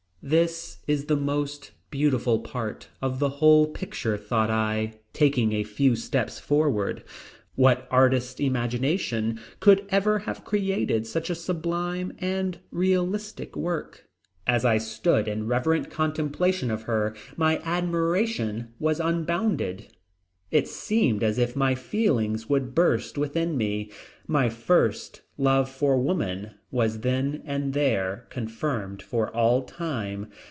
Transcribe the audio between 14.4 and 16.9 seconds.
As I stood in reverent contemplation of